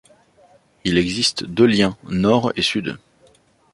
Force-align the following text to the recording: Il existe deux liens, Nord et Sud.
Il 0.83 0.97
existe 0.97 1.43
deux 1.45 1.67
liens, 1.67 1.95
Nord 2.05 2.53
et 2.55 2.63
Sud. 2.63 2.97